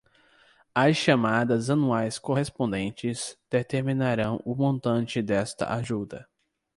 [0.75, 6.27] As chamadas anuais correspondentes determinarão o montante desta ajuda.